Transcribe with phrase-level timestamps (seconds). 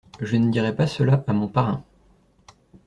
[0.19, 1.83] Je ne dirai pas cela à mon parrain.